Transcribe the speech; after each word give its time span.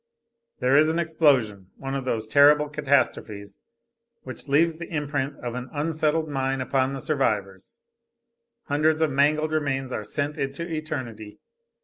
There 0.61 0.75
is 0.75 0.89
an 0.89 0.97
explosion, 0.97 1.69
one 1.77 1.93
of 1.93 2.05
those 2.05 2.25
terrible 2.25 2.69
catastrophes 2.69 3.61
which 4.23 4.47
leave 4.47 4.79
the 4.79 4.89
imprint 4.89 5.35
of 5.45 5.53
an 5.53 5.69
unsettled 5.71 6.27
mind 6.27 6.59
upon 6.59 6.93
the 6.93 6.99
survivors. 7.01 7.77
Hundreds 8.63 9.01
of 9.01 9.11
mangled 9.11 9.51
remains 9.51 9.91
are 9.91 10.03
sent 10.03 10.39
into 10.39 10.67
eternity. 10.67 11.37